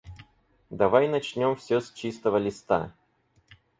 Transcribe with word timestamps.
Давай 0.71 1.07
начнём 1.07 1.55
всё 1.55 1.79
с 1.79 1.91
чистого 1.91 2.37
листа. 2.37 2.91